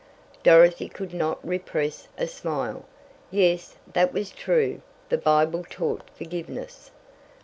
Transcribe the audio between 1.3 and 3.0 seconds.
repress a smile.